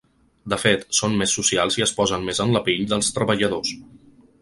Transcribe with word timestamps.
De 0.53 0.57
fet, 0.63 0.85
són 0.99 1.13
més 1.19 1.35
socials 1.41 1.79
i 1.81 1.85
es 1.87 1.95
posen 2.01 2.27
més 2.31 2.43
en 2.47 2.57
la 2.59 2.65
pell 2.71 2.91
dels 2.95 3.15
treballadors. 3.19 3.79